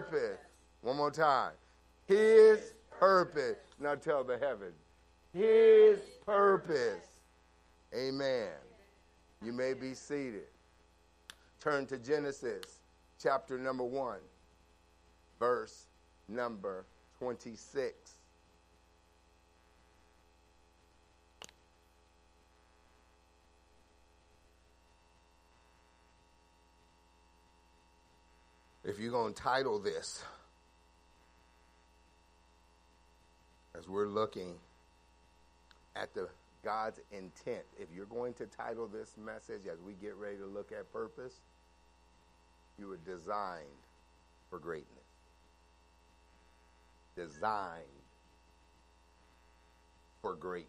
[0.00, 0.38] purpose.
[0.82, 1.52] One more time.
[2.06, 3.58] His purpose.
[3.80, 4.72] Now tell the heaven.
[5.32, 7.04] His purpose.
[7.94, 8.50] Amen.
[9.44, 10.46] You may be seated.
[11.60, 12.80] Turn to Genesis
[13.20, 14.18] chapter number 1,
[15.40, 15.86] verse
[16.28, 16.84] number
[17.18, 18.17] 26.
[28.88, 30.24] If you're going to title this,
[33.78, 34.54] as we're looking
[35.94, 36.26] at the
[36.64, 40.72] God's intent, if you're going to title this message as we get ready to look
[40.72, 41.34] at purpose,
[42.78, 43.66] you were designed
[44.48, 44.88] for greatness.
[47.14, 47.84] Designed
[50.22, 50.66] for greatness.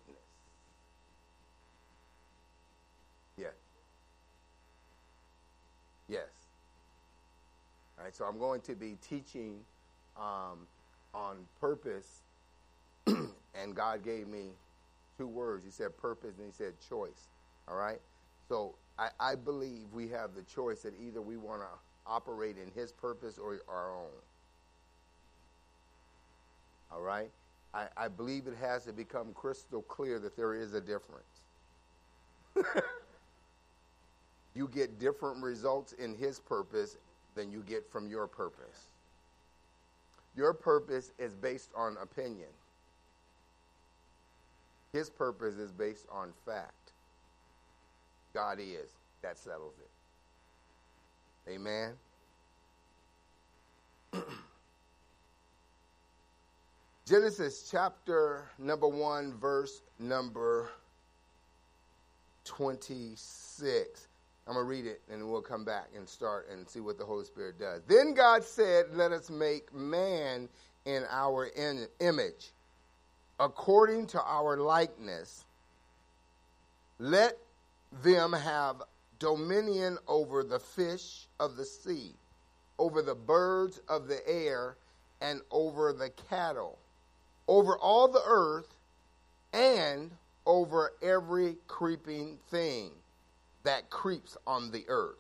[3.38, 3.54] Yes.
[6.10, 6.39] Yes.
[8.00, 9.60] All right, so I'm going to be teaching
[10.18, 10.60] um,
[11.14, 12.22] on purpose,
[13.08, 14.52] and God gave me
[15.18, 15.66] two words.
[15.66, 17.28] He said purpose, and He said choice.
[17.68, 18.00] All right?
[18.48, 21.68] So I, I believe we have the choice that either we want to
[22.08, 24.08] operate in His purpose or our own.
[26.92, 27.30] All right?
[27.74, 31.26] I, I believe it has to become crystal clear that there is a difference.
[34.56, 36.96] you get different results in His purpose
[37.36, 38.88] than you get from your purpose.
[40.36, 42.50] Your purpose is based on opinion.
[44.94, 46.74] His purpose is based on fact.
[48.34, 48.90] God is.
[49.22, 51.52] That settles it.
[51.52, 51.94] Amen.
[57.06, 60.70] Genesis chapter number 1, verse number
[62.46, 64.09] 26.
[64.50, 67.06] I'm going to read it and we'll come back and start and see what the
[67.06, 67.84] Holy Spirit does.
[67.88, 70.50] Then God said, Let us make man
[70.86, 72.50] in our in- image,
[73.40, 75.46] according to our likeness.
[76.98, 77.38] Let
[78.02, 78.82] them have
[79.20, 82.16] dominion over the fish of the sea,
[82.80, 84.78] over the birds of the air,
[85.22, 86.80] and over the cattle,
[87.48, 88.74] over all the earth,
[89.54, 90.10] and
[90.48, 92.90] over every creeping thing
[93.64, 95.18] that creeps on the earth.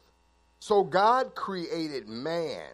[0.60, 2.72] So God created man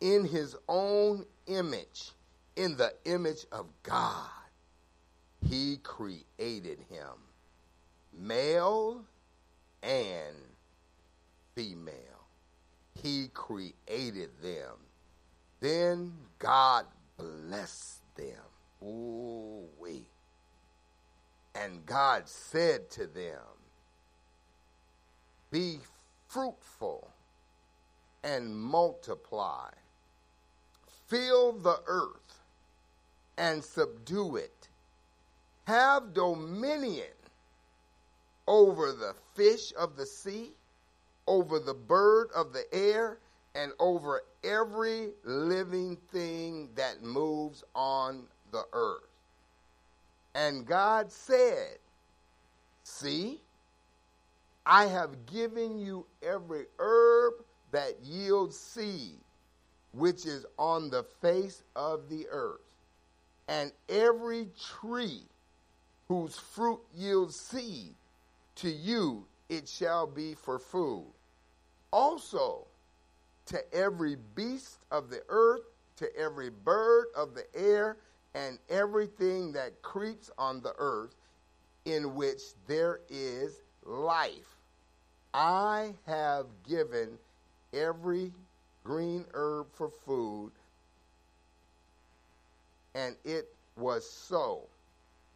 [0.00, 2.12] in his own image,
[2.56, 4.30] in the image of God.
[5.46, 7.14] He created him,
[8.12, 9.04] male
[9.82, 10.36] and
[11.54, 11.94] female.
[13.02, 14.74] He created them.
[15.60, 16.86] Then God
[17.16, 18.42] blessed them.
[18.82, 20.06] Ooh, wee.
[21.54, 23.40] And God said to them,
[25.50, 25.78] be
[26.28, 27.08] fruitful
[28.22, 29.70] and multiply.
[31.06, 32.40] Fill the earth
[33.36, 34.68] and subdue it.
[35.66, 37.06] Have dominion
[38.46, 40.52] over the fish of the sea,
[41.26, 43.18] over the bird of the air,
[43.54, 49.02] and over every living thing that moves on the earth.
[50.34, 51.78] And God said,
[52.84, 53.40] See,
[54.70, 59.16] I have given you every herb that yields seed,
[59.92, 62.60] which is on the face of the earth,
[63.48, 65.22] and every tree
[66.06, 67.94] whose fruit yields seed,
[68.56, 71.06] to you it shall be for food.
[71.90, 72.66] Also,
[73.46, 75.62] to every beast of the earth,
[75.96, 77.96] to every bird of the air,
[78.34, 81.14] and everything that creeps on the earth,
[81.86, 84.57] in which there is life.
[85.34, 87.18] I have given
[87.72, 88.32] every
[88.84, 90.52] green herb for food,
[92.94, 94.62] and it was so.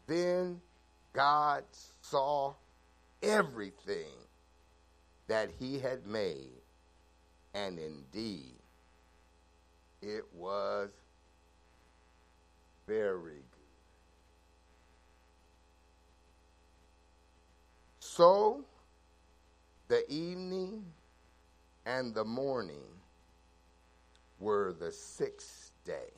[0.07, 0.59] Then
[1.13, 1.63] God
[2.01, 2.53] saw
[3.21, 4.11] everything
[5.27, 6.61] that he had made,
[7.53, 8.55] and indeed
[10.01, 10.89] it was
[12.87, 13.63] very good.
[17.99, 18.65] So
[19.93, 20.83] the evening
[21.85, 22.81] and the morning
[24.39, 26.09] were the sixth day.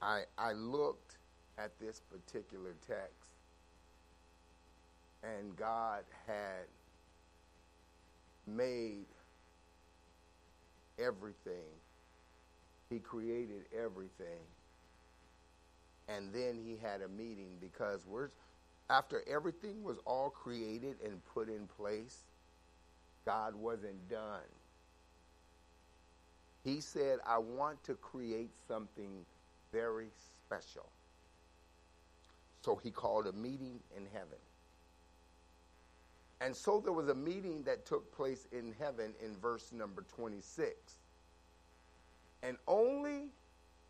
[0.00, 1.18] I, I looked
[1.58, 3.34] at this particular text,
[5.22, 6.64] and God had
[8.46, 9.04] made
[10.98, 11.68] everything,
[12.88, 14.40] He created everything
[16.16, 18.30] and then he had a meeting because we're
[18.88, 22.24] after everything was all created and put in place,
[23.24, 24.40] God wasn't done.
[26.64, 29.24] He said, I want to create something
[29.72, 30.90] very special.
[32.62, 34.38] So he called a meeting in heaven.
[36.40, 40.72] And so there was a meeting that took place in heaven in verse number 26.
[42.42, 43.26] And only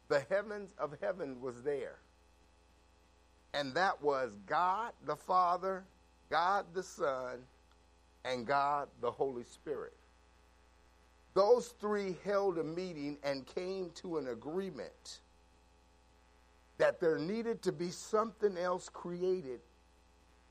[0.08, 1.98] the heavens of heaven was there.
[3.52, 5.84] And that was God the Father,
[6.30, 7.38] God the Son,
[8.24, 9.94] and God the Holy Spirit.
[11.34, 15.20] Those three held a meeting and came to an agreement
[16.78, 19.60] that there needed to be something else created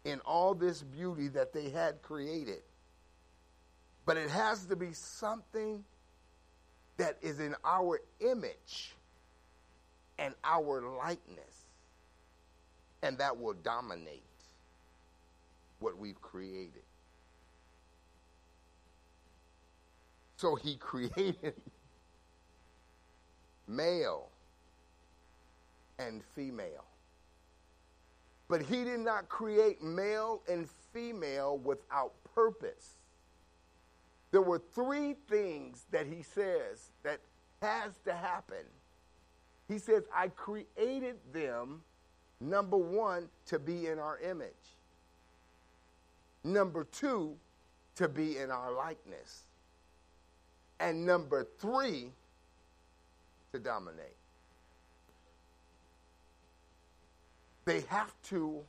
[0.06, 2.62] in all this beauty that they had created.
[4.06, 5.84] But it has to be something
[6.98, 8.96] that is in our image
[10.18, 11.59] and our likeness,
[13.02, 14.24] and that will dominate
[15.80, 16.84] what we've created.
[20.38, 21.54] So he created
[23.68, 24.30] male
[26.00, 26.86] and female.
[28.48, 32.96] But he did not create male and female without purpose.
[34.32, 37.20] There were three things that he says that
[37.62, 38.66] has to happen.
[39.68, 41.82] He says, I created them,
[42.40, 44.50] number one, to be in our image.
[46.44, 47.36] Number two,
[47.96, 49.44] to be in our likeness.
[50.80, 52.12] And number three,
[53.52, 54.16] to dominate.
[57.66, 58.62] They have to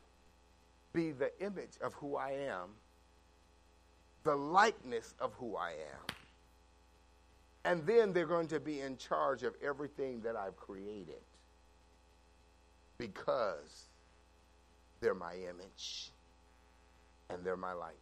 [0.93, 2.71] be the image of who I am,
[4.25, 6.17] the likeness of who I am.
[7.65, 11.21] And then they're going to be in charge of everything that I've created
[13.01, 13.87] because
[15.01, 16.13] they're my image
[17.31, 17.97] and they're my likeness.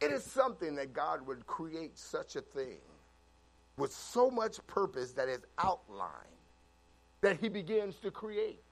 [0.00, 2.78] It is something that God would create such a thing
[3.76, 6.12] with so much purpose that is outlined
[7.20, 8.62] that he begins to create.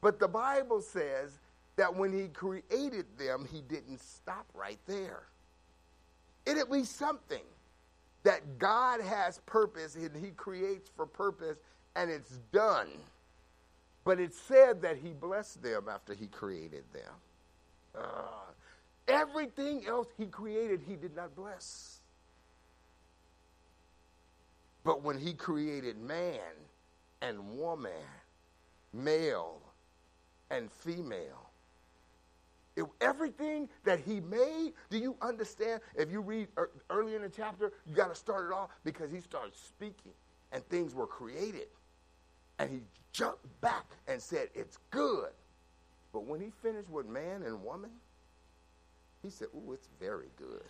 [0.00, 1.38] But the Bible says
[1.76, 5.24] that when he created them, he didn't stop right there.
[6.44, 7.44] It'd be something
[8.24, 11.58] that God has purpose and he creates for purpose
[11.98, 12.88] and it's done.
[14.04, 17.12] But it said that he blessed them after he created them.
[17.98, 18.52] Uh,
[19.08, 21.98] everything else he created, he did not bless.
[24.84, 26.38] But when he created man
[27.20, 27.90] and woman,
[28.92, 29.60] male
[30.50, 31.50] and female.
[32.76, 35.80] It, everything that he made, do you understand?
[35.96, 36.46] If you read
[36.88, 40.12] early in the chapter, you got to start it off because he started speaking
[40.52, 41.66] and things were created.
[42.58, 42.80] And he
[43.12, 45.30] jumped back and said, It's good.
[46.12, 47.90] But when he finished with man and woman,
[49.22, 50.64] he said, Ooh, it's very good.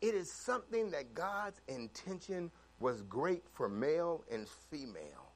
[0.00, 5.32] It is something that God's intention was great for male and female.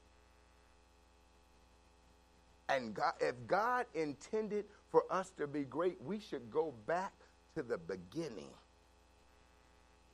[2.69, 7.13] And God, if God intended for us to be great, we should go back
[7.55, 8.51] to the beginning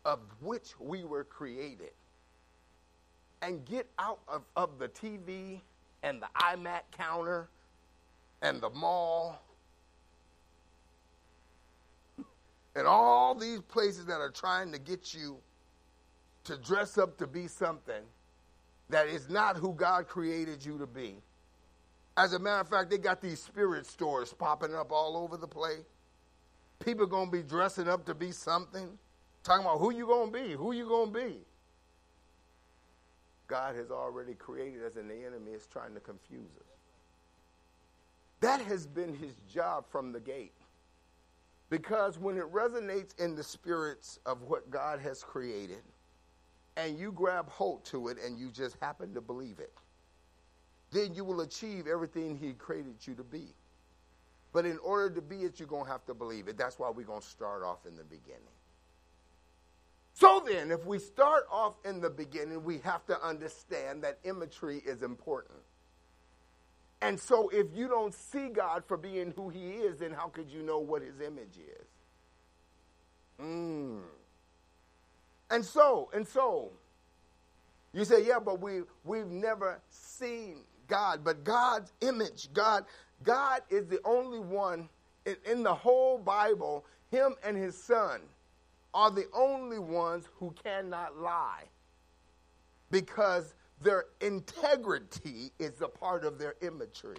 [0.06, 1.92] of which we were created
[3.42, 5.62] and get out of, of the TV
[6.04, 7.50] and the iMac counter
[8.42, 9.42] and the mall
[12.76, 15.38] and all these places that are trying to get you
[16.44, 18.04] to dress up to be something
[18.90, 21.16] that is not who God created you to be.
[22.16, 25.48] As a matter of fact, they got these spirit stores popping up all over the
[25.48, 25.86] place.
[26.80, 28.98] People gonna be dressing up to be something,
[29.44, 31.40] talking about who you gonna be, who you gonna be.
[33.48, 36.66] God has already created us, and the enemy is trying to confuse us.
[38.42, 40.54] That has been his job from the gate.
[41.70, 45.82] Because when it resonates in the spirits of what God has created,
[46.78, 49.74] and you grab hold to it and you just happen to believe it,
[50.92, 53.48] then you will achieve everything He created you to be.
[54.54, 56.58] But in order to be it, you're going to have to believe it.
[56.58, 58.57] That's why we're going to start off in the beginning.
[60.20, 64.82] So then, if we start off in the beginning, we have to understand that imagery
[64.84, 65.60] is important.
[67.04, 70.50] And so, if you don't see God for being who He is, then how could
[70.50, 71.88] you know what His image is?
[73.40, 74.00] Mm.
[75.52, 76.72] And so, and so,
[77.94, 82.86] you say, yeah, but we we've never seen God, but God's image, God,
[83.22, 84.90] God is the only one
[85.28, 88.22] in, in the whole Bible, him and his son
[88.94, 91.64] are the only ones who cannot lie.
[92.90, 97.18] Because their integrity is a part of their imagery.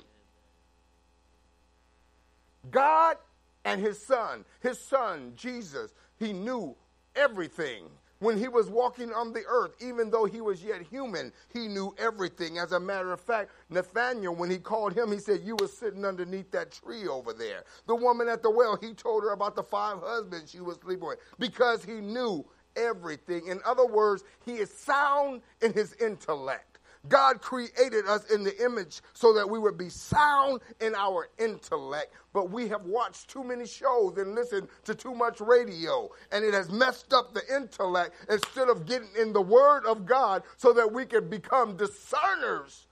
[2.71, 3.17] God
[3.65, 6.75] and his son, his son, Jesus, he knew
[7.15, 7.85] everything.
[8.21, 11.95] When he was walking on the earth, even though he was yet human, he knew
[11.99, 12.59] everything.
[12.59, 16.05] As a matter of fact, Nathaniel, when he called him, he said, You were sitting
[16.05, 17.65] underneath that tree over there.
[17.87, 21.07] The woman at the well, he told her about the five husbands she was sleeping
[21.07, 22.45] with because he knew
[22.77, 23.47] everything.
[23.47, 26.68] In other words, he is sound in his intellect.
[27.09, 32.15] God created us in the image so that we would be sound in our intellect,
[32.33, 36.55] but we have watched too many shows and listened to too much radio, and it
[36.55, 40.93] has messed up the intellect instead of getting in the Word of God so that
[40.93, 42.87] we can become discerners.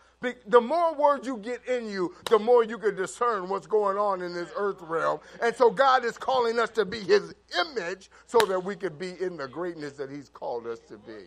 [0.48, 4.22] The more words you get in you, the more you can discern what's going on
[4.22, 5.20] in this earth realm.
[5.40, 9.12] And so God is calling us to be His image so that we can be
[9.20, 11.26] in the greatness that He's called us to be.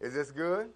[0.00, 0.70] Is this good?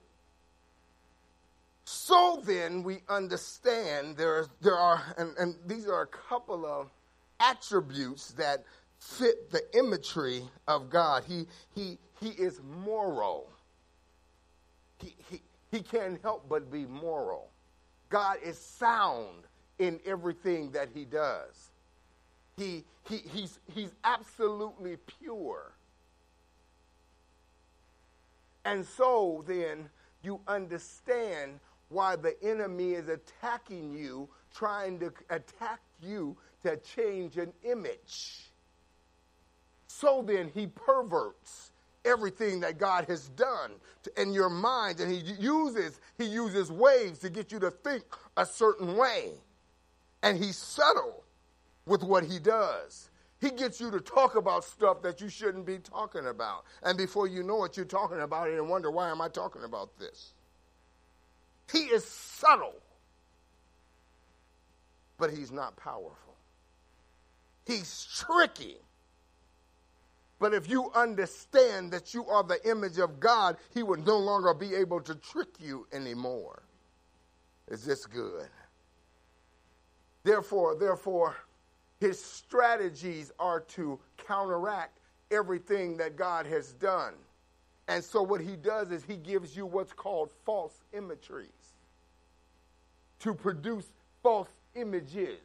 [1.84, 6.90] So then we understand there, there are, and, and these are a couple of
[7.40, 8.64] attributes that
[8.98, 11.24] fit the imagery of God.
[11.24, 13.50] He, he, he is moral.
[14.98, 17.50] He, he, he can't help but be moral.
[18.08, 19.44] God is sound
[19.78, 21.72] in everything that he does.
[22.56, 25.73] He, he, he's, he's absolutely pure.
[28.64, 29.88] And so then
[30.22, 37.52] you understand why the enemy is attacking you, trying to attack you to change an
[37.62, 38.50] image.
[39.86, 41.70] So then he perverts
[42.04, 47.18] everything that God has done to, in your mind and he uses he uses ways
[47.20, 48.04] to get you to think
[48.36, 49.32] a certain way.
[50.22, 51.24] And he's subtle
[51.86, 53.10] with what he does.
[53.44, 56.64] He gets you to talk about stuff that you shouldn't be talking about.
[56.82, 59.64] And before you know it, you're talking about it and wonder, why am I talking
[59.64, 60.32] about this?
[61.70, 62.80] He is subtle,
[65.18, 66.36] but he's not powerful.
[67.66, 68.76] He's tricky.
[70.38, 74.54] But if you understand that you are the image of God, he will no longer
[74.54, 76.62] be able to trick you anymore.
[77.68, 78.48] Is this good?
[80.22, 81.36] Therefore, therefore,
[82.04, 84.98] his strategies are to counteract
[85.30, 87.14] everything that God has done.
[87.88, 91.48] And so, what he does is he gives you what's called false imageries
[93.20, 93.90] to produce
[94.22, 95.38] false images.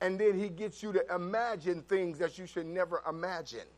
[0.00, 3.68] And then he gets you to imagine things that you should never imagine.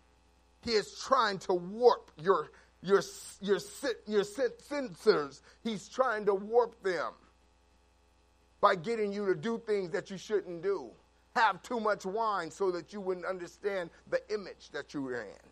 [0.62, 2.50] He is trying to warp your,
[2.82, 3.02] your,
[3.42, 3.58] your,
[4.06, 7.12] your sensors, he's trying to warp them
[8.62, 10.92] by getting you to do things that you shouldn't do
[11.36, 15.50] have too much wine so that you wouldn't understand the image that you were in.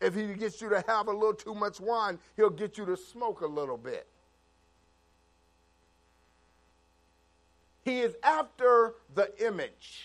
[0.00, 2.96] If he gets you to have a little too much wine, he'll get you to
[2.96, 4.06] smoke a little bit.
[7.84, 10.04] He is after the image.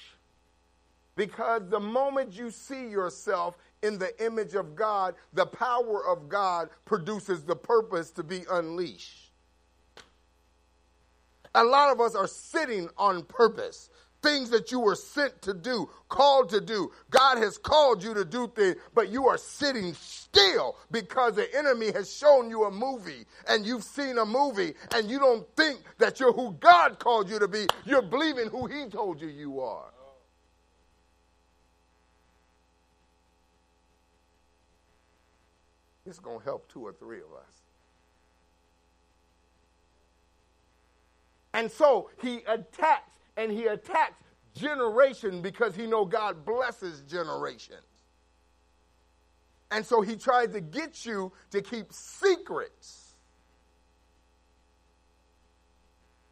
[1.16, 6.70] Because the moment you see yourself in the image of God, the power of God
[6.86, 9.27] produces the purpose to be unleashed.
[11.58, 13.90] A lot of us are sitting on purpose.
[14.22, 16.92] Things that you were sent to do, called to do.
[17.10, 21.92] God has called you to do things, but you are sitting still because the enemy
[21.94, 26.20] has shown you a movie and you've seen a movie and you don't think that
[26.20, 27.66] you're who God called you to be.
[27.86, 29.90] You're believing who He told you you are.
[36.06, 37.57] It's going to help two or three of us.
[41.58, 44.24] And so he attacks and he attacks
[44.54, 47.82] generation because he know God blesses generations.
[49.72, 53.16] And so he tries to get you to keep secrets.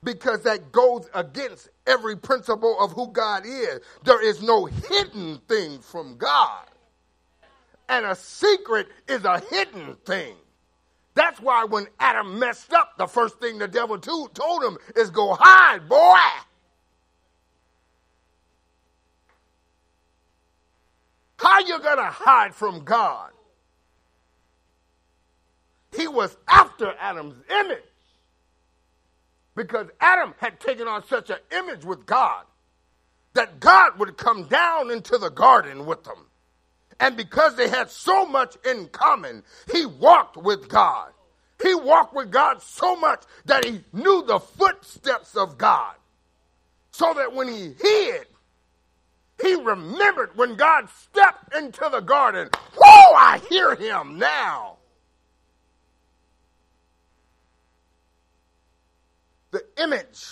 [0.03, 3.79] Because that goes against every principle of who God is.
[4.03, 6.67] There is no hidden thing from God.
[7.89, 10.36] And a secret is a hidden thing.
[11.15, 15.36] That's why when Adam messed up, the first thing the devil told him is go
[15.39, 16.17] hide, boy.
[21.39, 23.31] How you to hide from God?
[25.95, 27.79] He was after Adam's image
[29.55, 32.43] because Adam had taken on such an image with God
[33.34, 36.25] that God would come down into the garden with them
[37.00, 41.12] and because they had so much in common, he walked with God.
[41.64, 45.96] He walked with God so much that he knew the footsteps of God.
[46.92, 48.28] So that when he hid,
[49.42, 52.50] He remembered when God stepped into the garden.
[52.78, 54.78] Whoa, I hear him now.
[59.52, 60.25] The image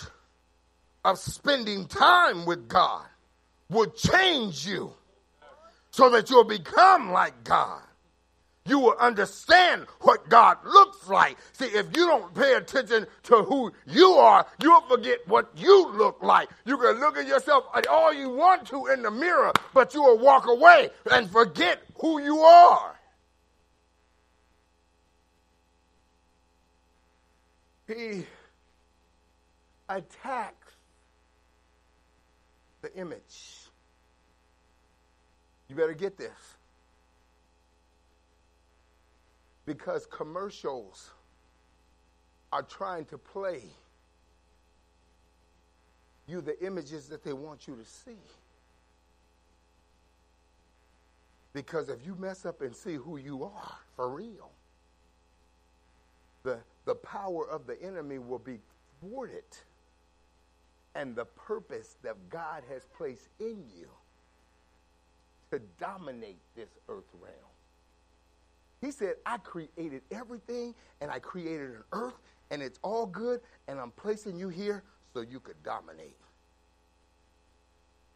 [1.04, 3.06] of spending time with God
[3.70, 4.94] will change you
[5.94, 7.80] so that you'll become like God
[8.66, 11.36] you will understand what God looks like.
[11.52, 16.22] See, if you don't pay attention to who you are, you'll forget what you look
[16.22, 16.48] like.
[16.64, 20.18] You can look at yourself all you want to in the mirror, but you will
[20.18, 22.98] walk away and forget who you are.
[27.86, 28.24] He
[29.90, 30.72] attacks
[32.80, 33.68] the image.
[35.68, 36.56] You better get this
[39.66, 41.10] because commercials
[42.52, 43.62] are trying to play
[46.26, 48.18] you the images that they want you to see.
[51.52, 54.50] Because if you mess up and see who you are for real,
[56.42, 58.58] the, the power of the enemy will be
[59.00, 59.44] thwarted.
[60.94, 63.88] And the purpose that God has placed in you
[65.58, 67.54] to dominate this earth realm
[68.84, 72.18] he said, I created everything and I created an earth
[72.50, 74.82] and it's all good and I'm placing you here
[75.14, 76.18] so you could dominate,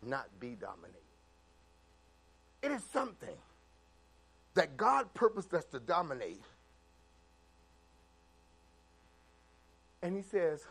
[0.02, 0.99] not be dominated.
[2.62, 3.37] It is something
[4.54, 6.42] that God purposed us to dominate.
[10.02, 10.66] And he says,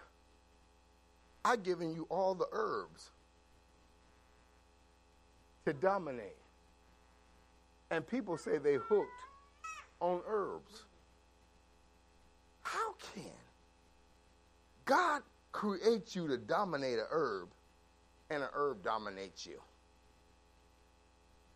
[1.43, 3.09] I've given you all the herbs
[5.65, 6.37] to dominate.
[7.89, 9.21] And people say they hooked
[9.99, 10.83] on herbs.
[12.61, 13.31] How can
[14.85, 17.49] God create you to dominate a herb
[18.29, 19.61] and an herb dominates you?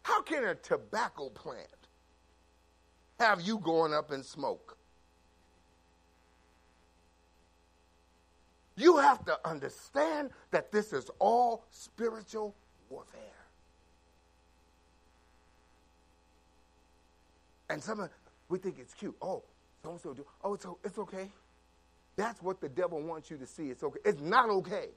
[0.03, 1.67] How can a tobacco plant
[3.19, 4.77] have you going up in smoke?
[8.75, 12.55] You have to understand that this is all spiritual
[12.89, 13.40] warfare.
[17.71, 18.09] And some of
[18.49, 19.15] we think it's cute.
[19.21, 19.43] Oh,
[19.81, 20.25] so so do.
[20.43, 21.31] Oh, it's, it's okay.
[22.17, 23.69] That's what the devil wants you to see.
[23.69, 23.99] It's okay.
[24.03, 24.89] It's not okay.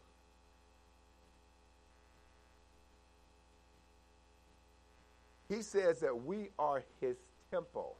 [5.49, 7.17] He says that we are his
[7.51, 7.97] temple.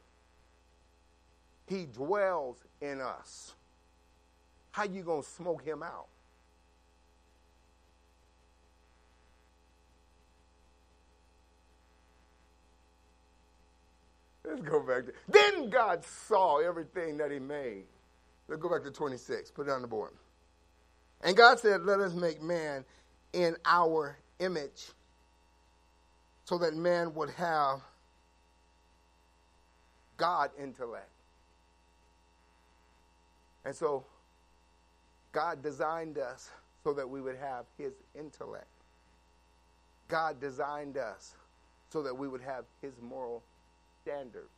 [1.69, 3.55] He dwells in us.
[4.73, 6.09] How you going to smoke him out?
[14.55, 15.07] Let's go back.
[15.07, 17.85] To, then God saw everything that he made.
[18.47, 19.51] Let's go back to 26.
[19.51, 20.13] Put it on the board.
[21.23, 22.85] And God said, Let us make man
[23.33, 24.91] in our image
[26.45, 27.81] so that man would have
[30.17, 31.09] God intellect.
[33.65, 34.05] And so
[35.33, 36.51] God designed us
[36.85, 38.67] so that we would have his intellect.
[40.07, 41.35] God designed us
[41.89, 43.43] so that we would have his moral
[44.05, 44.51] standards.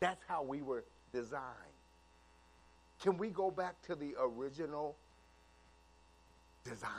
[0.00, 1.42] That's how we were designed.
[3.02, 4.96] Can we go back to the original
[6.64, 6.90] design?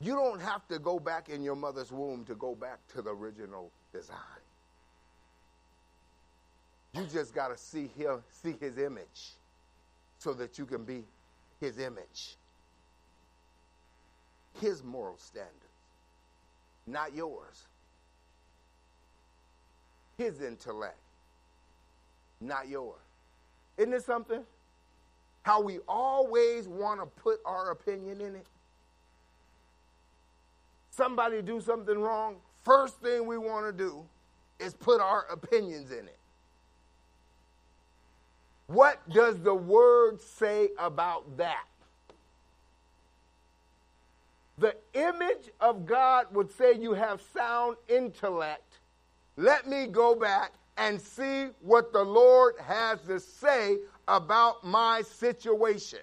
[0.00, 3.10] You don't have to go back in your mother's womb to go back to the
[3.10, 4.16] original design.
[6.94, 9.36] You just got to see him, see his image
[10.18, 11.04] so that you can be
[11.60, 12.36] his image.
[14.60, 15.71] His moral standard
[16.86, 17.66] not yours.
[20.18, 20.98] His intellect,
[22.40, 23.00] not yours.
[23.78, 24.42] Isn't it something?
[25.42, 28.46] How we always want to put our opinion in it.
[30.90, 34.04] Somebody do something wrong, first thing we want to do
[34.60, 36.18] is put our opinions in it.
[38.66, 41.64] What does the word say about that?
[44.62, 48.78] The image of God would say you have sound intellect.
[49.36, 55.98] Let me go back and see what the Lord has to say about my situation.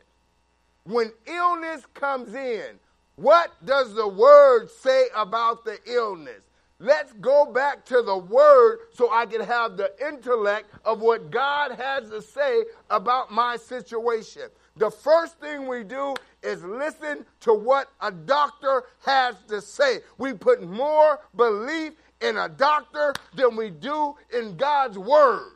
[0.83, 2.79] When illness comes in,
[3.15, 6.41] what does the word say about the illness?
[6.79, 11.71] Let's go back to the word so I can have the intellect of what God
[11.71, 14.43] has to say about my situation.
[14.79, 19.99] The first thing we do is listen to what a doctor has to say.
[20.17, 25.51] We put more belief in a doctor than we do in God's word.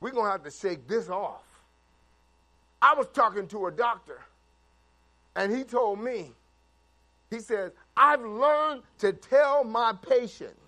[0.00, 1.42] We're going to have to shake this off.
[2.80, 4.20] I was talking to a doctor,
[5.34, 6.32] and he told me,
[7.30, 10.60] he says, I've learned to tell my patients,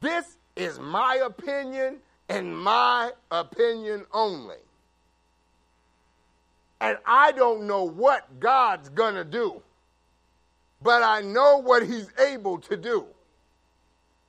[0.00, 4.56] this is my opinion and my opinion only.
[6.80, 9.62] And I don't know what God's going to do,
[10.82, 13.06] but I know what He's able to do.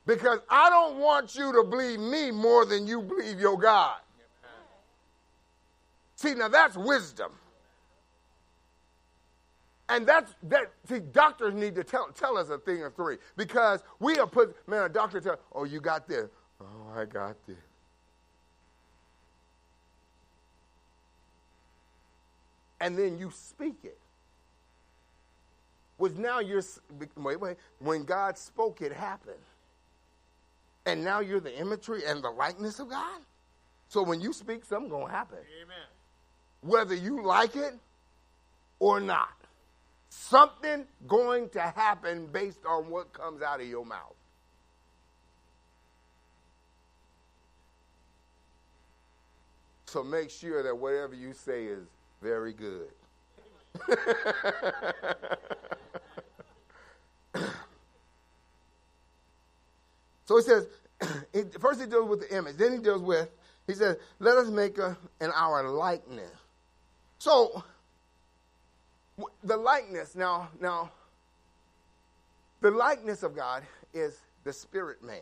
[0.05, 3.97] Because I don't want you to believe me more than you believe your God.
[6.15, 7.31] See, now that's wisdom.
[9.89, 10.71] And that's that.
[10.88, 14.56] See, doctors need to tell, tell us a thing or three because we are put.
[14.67, 16.30] Man, a doctor tell, oh, you got this.
[16.62, 17.58] Oh, I got this.
[22.80, 23.97] And then you speak it.
[25.97, 26.63] Was now you're
[27.17, 29.36] wait wait when God spoke it happened.
[30.86, 33.21] And now you're the imagery and the likeness of God.
[33.89, 35.39] So when you speak, something's gonna happen.
[35.63, 35.78] Amen.
[36.62, 37.73] Whether you like it
[38.80, 39.38] or not.
[40.19, 44.15] Something going to happen based on what comes out of your mouth.
[49.86, 51.88] So make sure that whatever you say is
[52.21, 52.89] very good.
[60.25, 60.67] so he says,
[61.60, 63.29] first he deals with the image, then he deals with,
[63.67, 66.29] he says, let us make a, in our likeness.
[67.19, 67.63] So
[69.43, 70.91] the likeness, now, now,
[72.62, 75.21] the likeness of God is the spirit man.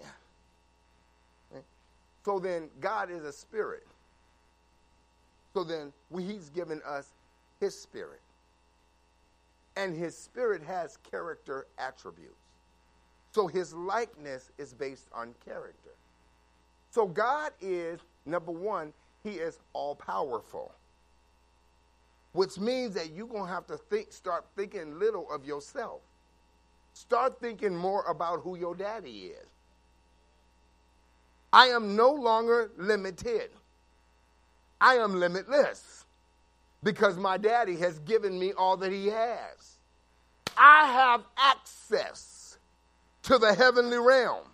[2.25, 3.87] So then God is a spirit.
[5.53, 7.13] So then we, he's given us
[7.61, 8.19] his spirit.
[9.77, 12.33] And his spirit has character attributes.
[13.31, 15.91] So his likeness is based on character.
[16.91, 18.91] So God is, number one,
[19.23, 20.73] he is all powerful.
[22.37, 26.01] Which means that you're going to have to think, start thinking little of yourself.
[26.93, 29.47] Start thinking more about who your daddy is.
[31.51, 33.49] I am no longer limited.
[34.79, 36.05] I am limitless
[36.83, 39.79] because my daddy has given me all that he has.
[40.55, 42.59] I have access
[43.23, 44.45] to the heavenly realm.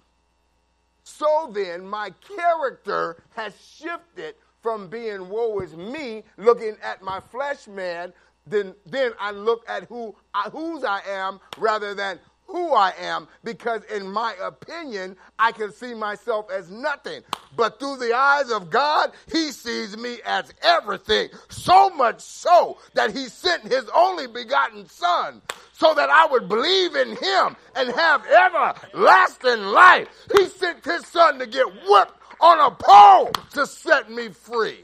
[1.04, 7.68] So then, my character has shifted from being woe is me, looking at my flesh
[7.68, 8.14] man,
[8.48, 13.28] then, then I look at who I, whose I am rather than who I am
[13.44, 17.22] because, in my opinion, I can see myself as nothing.
[17.56, 21.30] But through the eyes of God, He sees me as everything.
[21.50, 25.42] So much so that He sent His only begotten Son
[25.74, 30.08] so that I would believe in Him and have everlasting life.
[30.38, 34.84] He sent His Son to get whipped on a pole to set me free.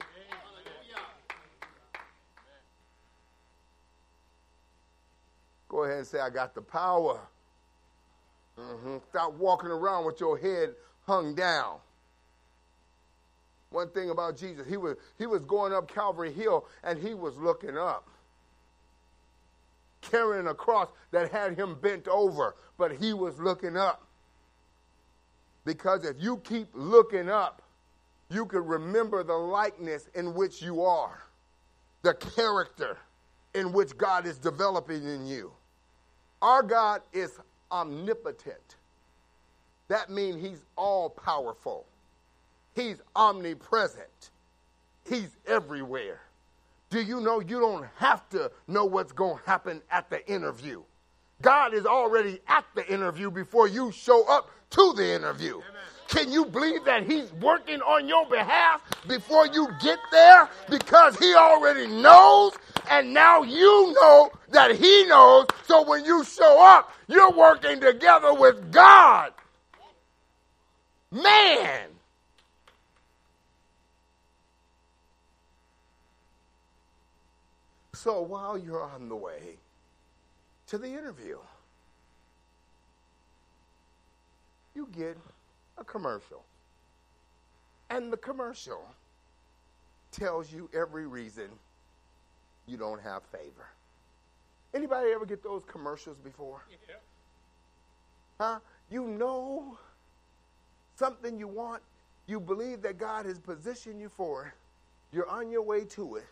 [5.67, 7.19] Go ahead and say, I got the power
[8.59, 8.97] Mm-hmm.
[9.09, 11.77] Stop walking around with your head hung down.
[13.69, 17.37] One thing about Jesus, he was, he was going up Calvary Hill and he was
[17.37, 18.07] looking up,
[20.01, 24.03] carrying a cross that had him bent over, but he was looking up.
[25.65, 27.61] Because if you keep looking up,
[28.29, 31.23] you can remember the likeness in which you are,
[32.03, 32.97] the character
[33.53, 35.51] in which God is developing in you.
[36.41, 37.39] Our God is
[37.71, 38.75] omnipotent.
[39.87, 41.85] That means he's all powerful.
[42.75, 44.29] He's omnipresent.
[45.07, 46.21] He's everywhere.
[46.89, 50.83] Do you know you don't have to know what's going to happen at the interview?
[51.41, 55.61] God is already at the interview before you show up to the interview.
[56.07, 60.49] Can you believe that He's working on your behalf before you get there?
[60.69, 62.53] Because He already knows,
[62.89, 65.45] and now you know that He knows.
[65.65, 69.33] So when you show up, you're working together with God.
[71.11, 71.89] Man.
[77.93, 79.57] So while you're on the way
[80.67, 81.37] to the interview,
[84.79, 85.17] you get
[85.77, 86.41] a commercial.
[87.89, 88.81] And the commercial
[90.11, 91.49] tells you every reason
[92.65, 93.67] you don't have favor.
[94.73, 96.61] Anybody ever get those commercials before?
[96.71, 96.95] Yeah.
[98.39, 98.59] Huh?
[98.89, 99.77] You know
[100.95, 101.81] something you want,
[102.27, 104.53] you believe that God has positioned you for it,
[105.13, 106.27] you're on your way to it,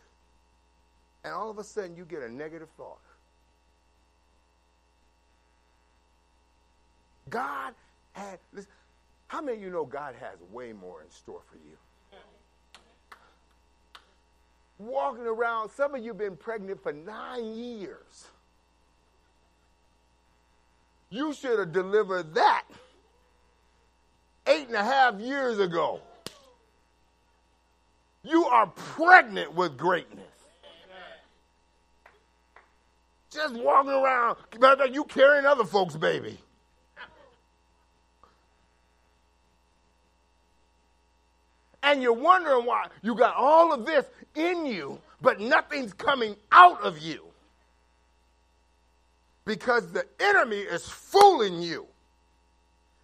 [1.25, 2.99] and all of a sudden you get a negative thought.
[7.29, 7.73] God
[8.17, 8.71] had, listen,
[9.27, 11.77] how many of you know God has way more in store for you?
[14.79, 18.27] walking around, some of you been pregnant for nine years.
[21.09, 22.63] You should have delivered that
[24.45, 26.01] eight and a half years ago.
[28.23, 30.25] You are pregnant with greatness.
[33.31, 34.37] Just walking around,
[34.93, 36.37] you carrying other folks' baby.
[41.83, 46.81] And you're wondering why you got all of this in you, but nothing's coming out
[46.81, 47.23] of you.
[49.45, 51.87] Because the enemy is fooling you.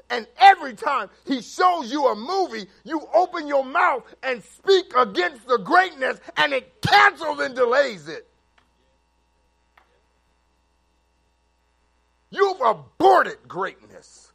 [0.10, 5.48] And every time he shows you a movie, you open your mouth and speak against
[5.48, 8.28] the greatness, and it cancels and delays it.
[12.30, 14.33] You've aborted greatness.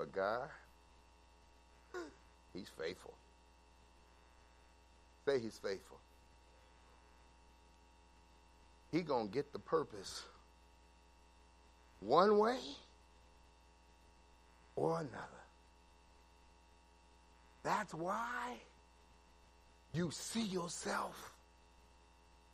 [0.00, 0.48] But God,
[2.54, 3.12] He's faithful.
[5.26, 5.98] Say He's faithful.
[8.90, 10.22] He gonna get the purpose
[12.00, 12.60] one way
[14.74, 15.42] or another.
[17.62, 18.54] That's why
[19.92, 21.30] you see yourself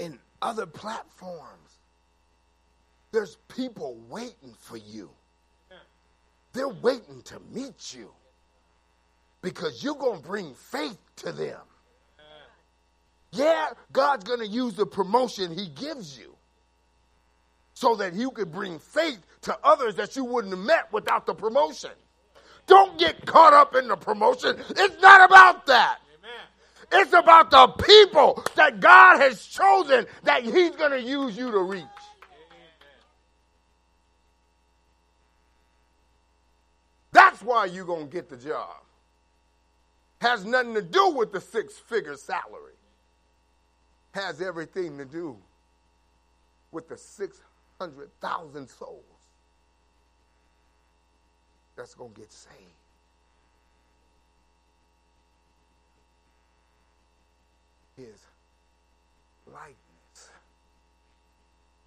[0.01, 1.79] in other platforms.
[3.13, 5.11] There's people waiting for you.
[6.57, 8.11] They're waiting to meet you
[9.43, 11.61] because you're going to bring faith to them.
[13.33, 16.35] Yeah, God's going to use the promotion He gives you
[17.75, 21.35] so that you could bring faith to others that you wouldn't have met without the
[21.35, 21.91] promotion.
[22.67, 24.57] Don't get caught up in the promotion.
[24.71, 25.99] It's not about that.
[26.19, 27.03] Amen.
[27.05, 31.61] It's about the people that God has chosen that He's going to use you to
[31.61, 31.85] reach.
[37.17, 38.77] That's why you're going to get the job.
[40.21, 42.75] Has nothing to do with the six figure salary.
[44.13, 45.39] Has everything to do
[46.73, 49.03] with the 600,000 souls
[51.75, 52.55] that's going to get saved.
[57.97, 58.21] His
[59.47, 60.31] likeness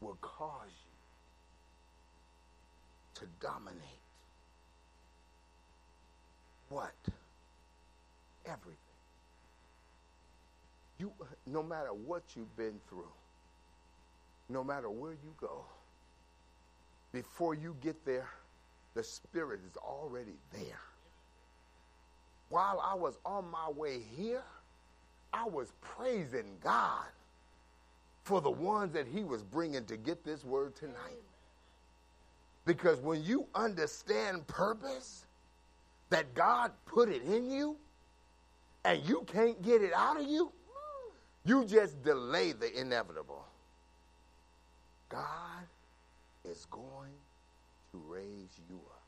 [0.02, 0.72] will cause
[3.14, 3.99] you to dominate
[6.70, 6.94] what?
[8.46, 8.78] Everything.
[11.00, 11.14] You,
[11.46, 13.12] no matter what you've been through,
[14.50, 15.66] no matter where you go,
[17.12, 18.30] before you get there,
[18.94, 20.82] the Spirit is already there.
[22.50, 24.44] While I was on my way here,
[25.34, 27.06] I was praising God
[28.24, 31.24] for the ones that He was bringing to get this word tonight.
[32.66, 35.26] Because when you understand purpose,
[36.10, 37.76] that God put it in you
[38.84, 40.52] and you can't get it out of you,
[41.46, 43.46] you just delay the inevitable.
[45.10, 45.64] God
[46.46, 47.14] is going
[47.92, 49.02] to raise you up.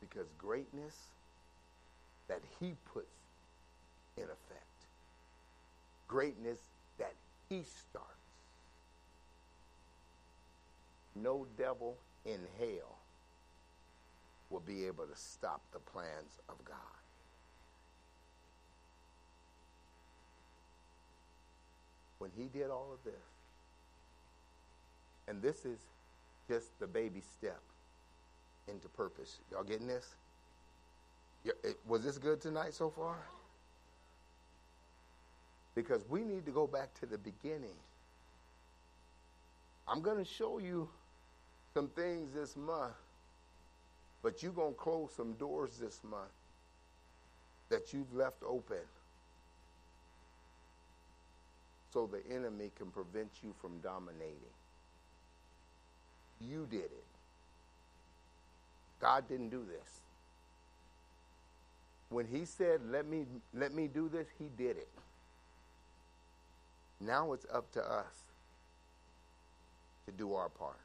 [0.00, 0.94] Because greatness
[2.28, 3.06] that He puts
[4.16, 4.64] in effect,
[6.08, 6.58] greatness
[6.98, 7.12] that
[7.48, 8.08] He starts,
[11.14, 12.98] no devil in hell
[14.50, 16.76] will be able to stop the plans of God.
[22.18, 23.14] When he did all of this,
[25.28, 25.78] and this is
[26.48, 27.60] just the baby step
[28.68, 29.38] into purpose.
[29.50, 30.14] Y'all getting this?
[31.86, 33.16] Was this good tonight so far?
[35.74, 37.76] Because we need to go back to the beginning.
[39.88, 40.88] I'm going to show you
[41.74, 42.92] some things this month,
[44.22, 46.30] but you're going to close some doors this month
[47.68, 48.76] that you've left open
[51.92, 54.34] so the enemy can prevent you from dominating.
[56.40, 57.04] You did it.
[59.00, 60.00] God didn't do this.
[62.10, 64.88] When he said, let me, let me do this, he did it.
[67.00, 68.24] Now it's up to us
[70.06, 70.76] to do our part.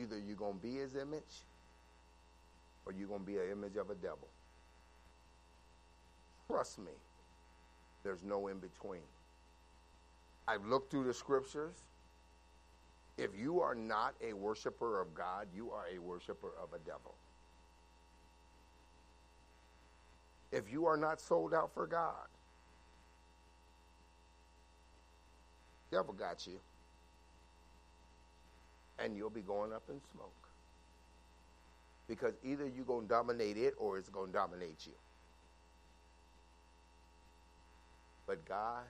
[0.00, 1.44] Either you're going to be his image
[2.84, 4.28] or you're going to be an image of a devil.
[6.46, 6.92] Trust me,
[8.04, 9.00] there's no in between.
[10.46, 11.74] I've looked through the scriptures.
[13.18, 17.14] If you are not a worshiper of God, you are a worshiper of a devil.
[20.52, 22.28] If you are not sold out for God,
[25.90, 26.60] devil got you
[28.98, 30.32] and you'll be going up in smoke.
[32.08, 34.92] Because either you're going to dominate it or it's going to dominate you.
[38.26, 38.84] But God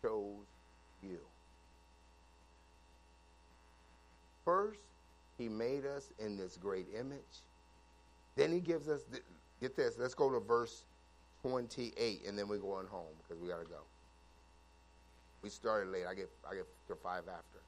[0.00, 0.46] chose
[1.02, 1.18] you.
[4.44, 4.80] First,
[5.38, 7.20] He made us in this great image.
[8.36, 9.00] Then He gives us,
[9.60, 10.84] get this, let's go to verse
[11.42, 13.80] 28 and then we're going home because we got to go.
[15.42, 16.04] We started late.
[16.08, 17.58] I get I get to five after.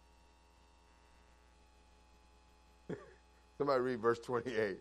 [3.65, 4.77] Somebody read verse 28.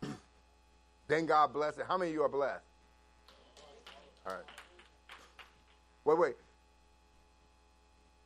[1.08, 1.84] then God blessed it.
[1.86, 2.64] How many of you are blessed?
[4.26, 4.42] All right.
[6.06, 6.34] Wait, wait.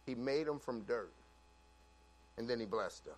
[0.07, 1.11] He made them from dirt,
[2.39, 3.17] and then he blessed them.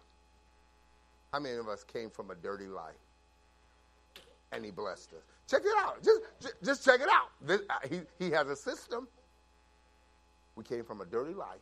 [1.34, 2.94] How many of us came from a dirty life?
[4.52, 5.22] And he blessed us.
[5.50, 6.02] Check it out.
[6.02, 7.28] Just, just, just check it out.
[7.42, 9.06] This, uh, he, he has a system.
[10.56, 11.60] We came from a dirty life,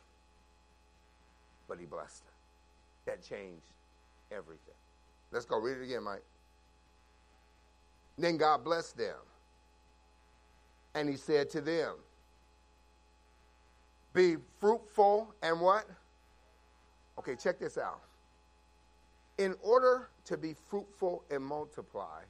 [1.67, 2.36] but he blessed us.
[3.07, 3.71] That changed
[4.31, 4.75] everything.
[5.31, 5.59] Let's go.
[5.59, 6.23] Read it again, Mike.
[8.17, 9.15] Then God blessed them.
[10.93, 11.95] And he said to them,
[14.13, 15.85] Be fruitful and what?
[17.17, 18.01] Okay, check this out.
[19.37, 22.23] In order to be fruitful and multiply,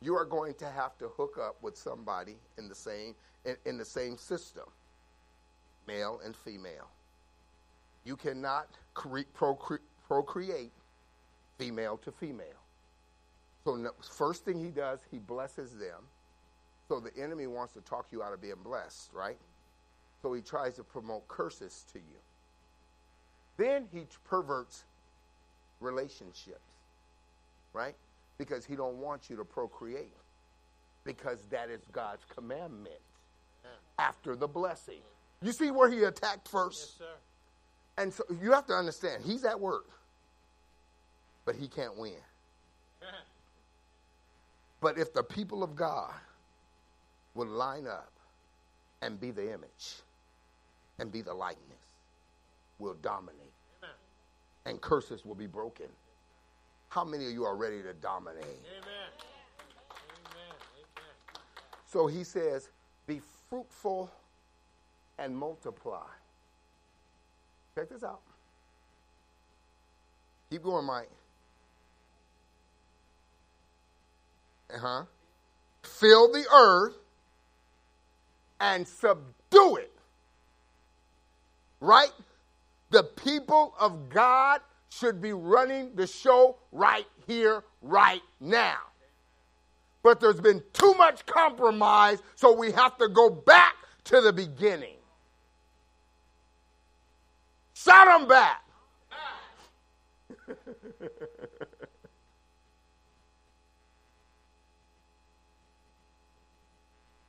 [0.00, 3.76] you are going to have to hook up with somebody in the same in, in
[3.76, 4.64] the same system,
[5.86, 6.88] male and female.
[8.04, 10.72] You cannot cre- procre- procreate
[11.58, 12.46] female to female.
[13.64, 16.08] So first thing he does, he blesses them.
[16.88, 19.38] So the enemy wants to talk you out of being blessed, right?
[20.20, 22.18] So he tries to promote curses to you.
[23.56, 24.84] Then he perverts
[25.80, 26.74] relationships,
[27.72, 27.94] right?
[28.38, 30.12] Because he don't want you to procreate.
[31.04, 33.00] Because that is God's commandment
[33.98, 35.00] after the blessing.
[35.42, 36.96] You see where he attacked first?
[37.00, 37.14] Yes, sir.
[37.98, 39.90] And so you have to understand, he's at work,
[41.44, 42.12] but he can't win.
[44.80, 46.12] But if the people of God
[47.36, 48.10] would line up
[49.00, 50.00] and be the image
[50.98, 51.86] and be the likeness,
[52.80, 53.52] we'll dominate.
[53.78, 53.94] Amen.
[54.66, 55.86] And curses will be broken.
[56.88, 58.42] How many of you are ready to dominate?
[58.42, 59.12] Amen.
[61.92, 62.70] So he says,
[63.06, 64.10] be fruitful
[65.18, 66.06] and multiply.
[67.74, 68.20] Check this out.
[70.50, 71.08] Keep going, Mike.
[74.72, 75.02] Uh huh.
[75.82, 76.96] Fill the earth
[78.60, 79.92] and subdue it.
[81.80, 82.12] Right?
[82.90, 88.78] The people of God should be running the show right here, right now.
[90.02, 94.96] But there's been too much compromise, so we have to go back to the beginning.
[97.82, 98.62] Shut them back.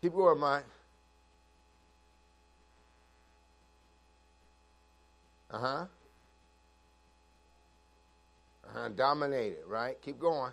[0.02, 0.66] Keep going, Mike.
[5.52, 5.86] Uh huh.
[8.66, 8.90] Uh huh.
[8.96, 10.02] Dominated, right?
[10.02, 10.52] Keep going.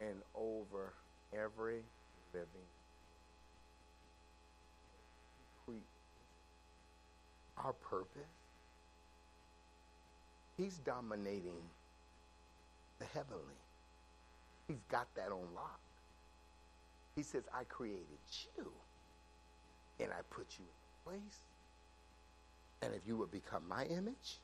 [0.00, 0.94] And over
[1.32, 1.82] every
[2.32, 2.68] living
[5.64, 5.82] creature.
[7.58, 8.22] Our purpose.
[10.56, 11.62] He's dominating
[12.98, 13.42] the heavenly.
[14.66, 15.80] He's got that on lock.
[17.16, 18.06] He says, I created
[18.56, 18.70] you
[20.00, 21.38] and I put you in place.
[22.82, 24.38] And if you would become my image,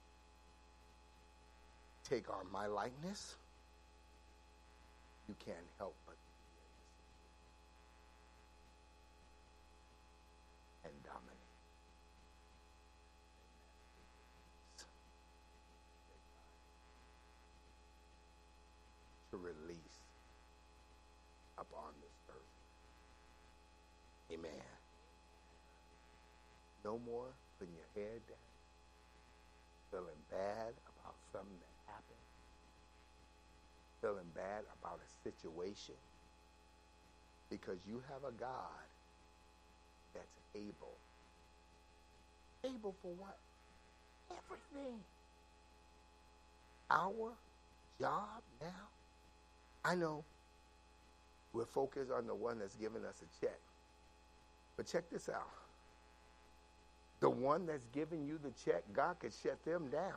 [2.08, 3.36] take on my likeness,
[5.28, 6.16] you can't help but
[10.84, 11.32] and dominate.
[19.30, 19.98] To release
[21.58, 22.36] upon this earth.
[24.32, 24.50] Amen.
[26.84, 27.26] No more
[27.58, 28.36] putting your head down,
[29.90, 32.26] feeling bad about something that happened,
[34.02, 35.94] feeling bad about a situation,
[37.50, 38.84] because you have a God
[40.14, 40.98] that's able.
[42.64, 43.38] Able for what?
[44.30, 44.98] Everything.
[46.90, 47.32] Our
[47.98, 48.88] job now,
[49.84, 50.22] I know
[51.54, 53.58] we're focused on the one that's giving us a check.
[54.76, 55.48] But check this out.
[57.24, 60.12] The one that's giving you the check, God could shut them down.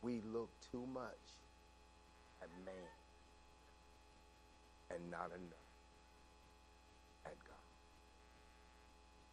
[0.00, 1.26] We look too much
[2.40, 2.74] at man
[4.94, 5.66] and not enough
[7.24, 7.66] at God.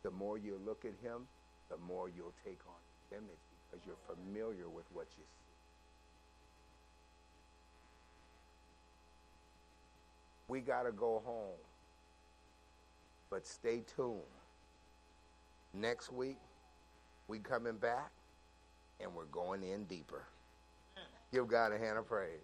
[0.02, 1.28] The more you look at Him,
[1.70, 2.82] the more you'll take on
[3.12, 5.54] His image because you're familiar with what you see.
[10.48, 11.60] We got to go home.
[13.34, 14.22] But stay tuned.
[15.74, 16.38] Next week,
[17.28, 18.12] we coming back
[19.00, 20.22] and we're going in deeper.
[21.32, 22.44] Give God a hand of praise.